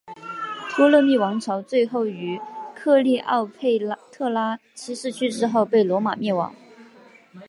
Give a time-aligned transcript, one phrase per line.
[0.71, 2.41] 托勒密王朝最后于
[2.75, 3.77] 克丽奥佩
[4.11, 6.55] 特拉七世去世后被罗马灭亡。